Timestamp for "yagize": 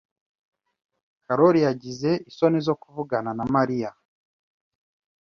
1.67-2.11